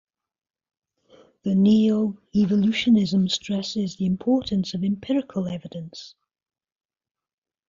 The 1.43 1.51
neoevolutionism 1.51 3.29
stresses 3.29 3.97
the 3.97 4.07
importance 4.07 4.73
of 4.73 4.83
empirical 4.83 5.47
evidence. 5.47 6.15